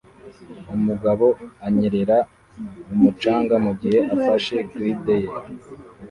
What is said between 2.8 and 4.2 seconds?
mu mucanga mugihe